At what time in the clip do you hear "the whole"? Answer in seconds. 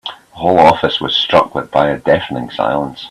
0.03-0.57